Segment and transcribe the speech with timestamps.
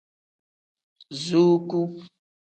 [1.23, 1.79] Zuuku.